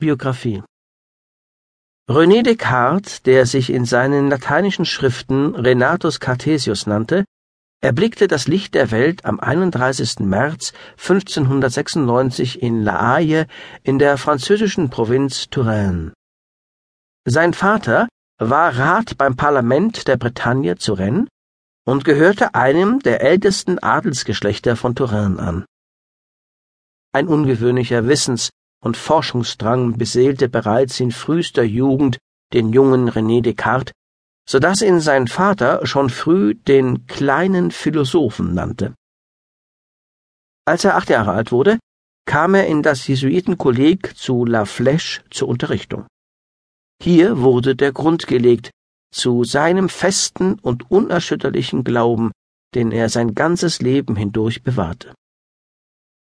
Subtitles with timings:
[0.00, 0.62] Biografie
[2.08, 7.26] René Descartes, der sich in seinen lateinischen Schriften Renatus Cartesius nannte,
[7.82, 10.20] erblickte das Licht der Welt am 31.
[10.20, 13.46] März 1596 in La Haye
[13.82, 16.14] in der französischen Provinz Touraine.
[17.26, 18.08] Sein Vater
[18.38, 21.28] war Rat beim Parlament der Bretagne zu Rennes
[21.84, 25.66] und gehörte einem der ältesten Adelsgeschlechter von Touraine an.
[27.12, 28.48] Ein ungewöhnlicher Wissens-
[28.82, 32.18] und Forschungsdrang beseelte bereits in frühester Jugend
[32.52, 33.92] den jungen René Descartes,
[34.48, 38.94] so dass ihn sein Vater schon früh den kleinen Philosophen nannte.
[40.66, 41.78] Als er acht Jahre alt wurde,
[42.26, 46.06] kam er in das Jesuitenkolleg zu La Flèche zur Unterrichtung.
[47.02, 48.70] Hier wurde der Grund gelegt
[49.12, 52.30] zu seinem festen und unerschütterlichen Glauben,
[52.74, 55.14] den er sein ganzes Leben hindurch bewahrte.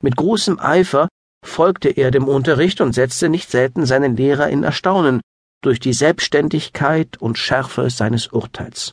[0.03, 1.09] Mit großem Eifer
[1.45, 5.21] folgte er dem Unterricht und setzte nicht selten seinen Lehrer in Erstaunen
[5.63, 8.93] durch die Selbstständigkeit und Schärfe seines Urteils.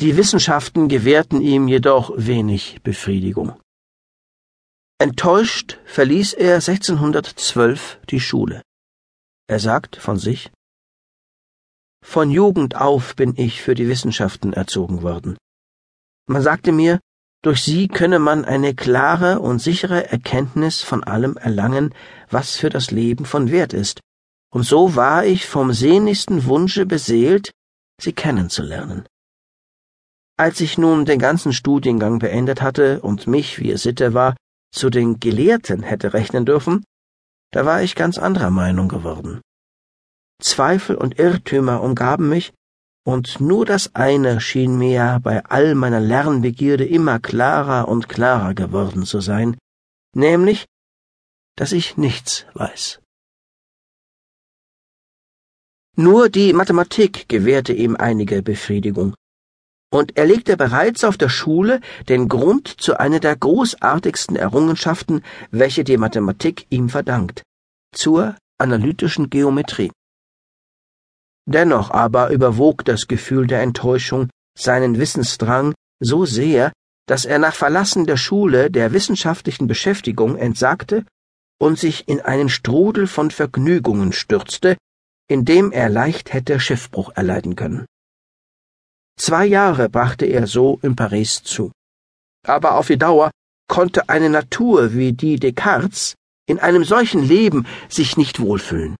[0.00, 3.58] Die Wissenschaften gewährten ihm jedoch wenig Befriedigung.
[4.98, 8.62] Enttäuscht verließ er 1612 die Schule.
[9.48, 10.50] Er sagt von sich
[12.04, 15.38] Von Jugend auf bin ich für die Wissenschaften erzogen worden.
[16.28, 17.00] Man sagte mir,
[17.42, 21.94] durch sie könne man eine klare und sichere Erkenntnis von allem erlangen,
[22.30, 24.00] was für das Leben von Wert ist,
[24.52, 27.52] und so war ich vom sehnlichsten Wunsche beseelt,
[28.00, 29.06] sie kennenzulernen.
[30.38, 34.36] Als ich nun den ganzen Studiengang beendet hatte und mich, wie es Sitte war,
[34.72, 36.84] zu den Gelehrten hätte rechnen dürfen,
[37.52, 39.40] da war ich ganz anderer Meinung geworden.
[40.42, 42.52] Zweifel und Irrtümer umgaben mich,
[43.06, 49.04] und nur das eine schien mir bei all meiner Lernbegierde immer klarer und klarer geworden
[49.06, 49.56] zu sein,
[50.12, 50.66] nämlich,
[51.54, 53.00] dass ich nichts weiß.
[55.94, 59.14] Nur die Mathematik gewährte ihm einige Befriedigung,
[59.92, 65.22] und er legte bereits auf der Schule den Grund zu einer der großartigsten Errungenschaften,
[65.52, 67.44] welche die Mathematik ihm verdankt,
[67.94, 69.92] zur analytischen Geometrie.
[71.48, 76.72] Dennoch aber überwog das Gefühl der Enttäuschung seinen Wissensdrang so sehr,
[77.06, 81.04] dass er nach Verlassen der Schule der wissenschaftlichen Beschäftigung entsagte
[81.60, 84.76] und sich in einen Strudel von Vergnügungen stürzte,
[85.28, 87.86] in dem er leicht hätte Schiffbruch erleiden können.
[89.18, 91.72] Zwei Jahre brachte er so in Paris zu.
[92.44, 93.30] Aber auf die Dauer
[93.68, 96.14] konnte eine Natur wie die Descartes
[96.46, 98.96] in einem solchen Leben sich nicht wohlfühlen.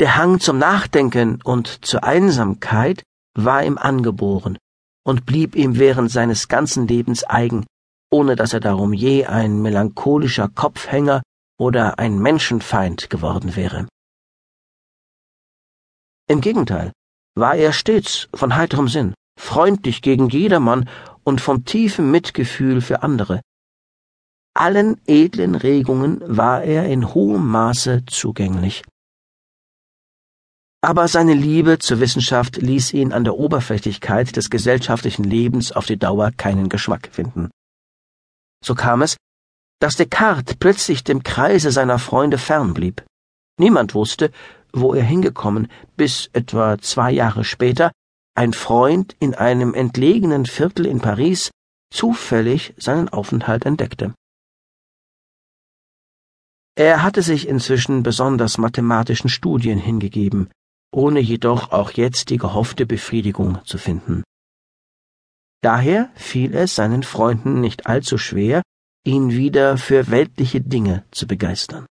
[0.00, 3.02] Der Hang zum Nachdenken und zur Einsamkeit
[3.34, 4.56] war ihm angeboren
[5.04, 7.66] und blieb ihm während seines ganzen Lebens eigen,
[8.10, 11.20] ohne dass er darum je ein melancholischer Kopfhänger
[11.58, 13.88] oder ein Menschenfeind geworden wäre.
[16.30, 16.92] Im Gegenteil
[17.34, 20.88] war er stets von heiterem Sinn, freundlich gegen jedermann
[21.24, 23.42] und vom tiefen Mitgefühl für andere.
[24.54, 28.82] Allen edlen Regungen war er in hohem Maße zugänglich
[30.82, 35.98] aber seine Liebe zur Wissenschaft ließ ihn an der Oberflächlichkeit des gesellschaftlichen Lebens auf die
[35.98, 37.50] Dauer keinen Geschmack finden.
[38.64, 39.16] So kam es,
[39.78, 43.04] dass Descartes plötzlich dem Kreise seiner Freunde fernblieb.
[43.58, 44.30] Niemand wusste,
[44.72, 47.92] wo er hingekommen, bis etwa zwei Jahre später
[48.34, 51.50] ein Freund in einem entlegenen Viertel in Paris
[51.92, 54.14] zufällig seinen Aufenthalt entdeckte.
[56.76, 60.50] Er hatte sich inzwischen besonders mathematischen Studien hingegeben,
[60.92, 64.22] ohne jedoch auch jetzt die gehoffte Befriedigung zu finden.
[65.62, 68.62] Daher fiel es seinen Freunden nicht allzu schwer,
[69.04, 71.86] ihn wieder für weltliche Dinge zu begeistern.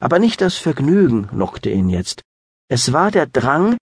[0.00, 2.22] Aber nicht das Vergnügen lockte ihn jetzt,
[2.68, 3.76] es war der Drang,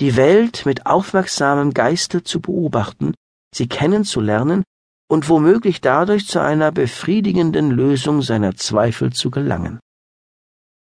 [0.00, 3.14] die Welt mit aufmerksamem Geiste zu beobachten,
[3.54, 4.62] sie kennenzulernen
[5.10, 9.80] und womöglich dadurch zu einer befriedigenden Lösung seiner Zweifel zu gelangen.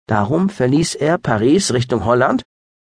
[0.06, 2.42] Darum verließ er Paris Richtung Holland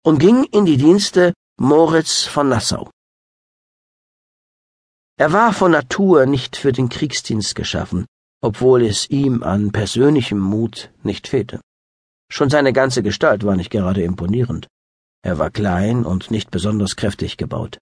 [0.04, 2.90] und ging in die Dienste Moritz von Nassau.
[5.18, 8.06] Er war von Natur nicht für den Kriegsdienst geschaffen,
[8.42, 11.60] obwohl es ihm an persönlichem Mut nicht fehlte.
[12.31, 14.68] Schon seine ganze Gestalt war nicht gerade imponierend.
[15.22, 17.80] Er war klein und nicht besonders kräftig gebaut.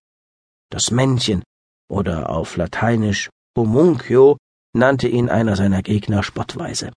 [0.71, 1.43] Das Männchen,
[1.89, 4.37] oder auf Lateinisch Homuncio,
[4.73, 6.91] nannte ihn einer seiner Gegner spottweise.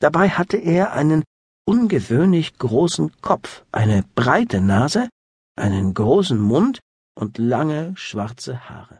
[0.00, 1.24] Dabei hatte er einen
[1.70, 5.08] ungewöhnlich großen Kopf, eine breite Nase,
[5.56, 6.80] einen großen Mund
[7.16, 8.98] und lange schwarze Haare.